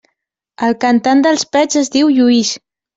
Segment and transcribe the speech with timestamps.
[0.69, 2.59] El cantant dels Pets es diu Lluís.